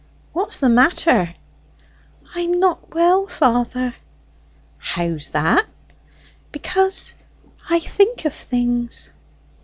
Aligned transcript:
"What's 0.33 0.59
the 0.59 0.67
matter?" 0.67 1.35
"I'm 2.33 2.59
not 2.59 2.91
well, 2.95 3.27
father." 3.27 3.93
"How's 4.79 5.29
that?" 5.29 5.67
"Because 6.51 7.13
I 7.69 7.79
think 7.79 8.25
of 8.25 8.33
things." 8.33 9.11